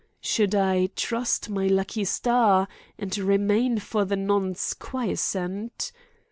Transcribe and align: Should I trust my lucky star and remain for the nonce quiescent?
Should 0.19 0.55
I 0.55 0.87
trust 0.95 1.47
my 1.51 1.67
lucky 1.67 2.05
star 2.05 2.67
and 2.97 3.15
remain 3.19 3.77
for 3.77 4.03
the 4.03 4.15
nonce 4.17 4.73
quiescent? 4.73 5.91